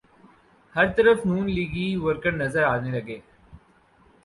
[0.75, 3.19] ہر طرف نون لیگی ورکر نظر آنے لگے۔